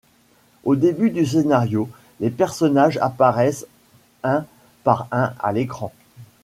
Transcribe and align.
Au 0.63 0.75
début 0.75 1.11
du 1.11 1.27
scénario, 1.27 1.87
les 2.21 2.31
personnages 2.31 2.97
apparaissent 3.03 3.67
un 4.23 4.45
par 4.83 5.05
un 5.11 5.31
à 5.39 5.51
l’écran. 5.53 5.91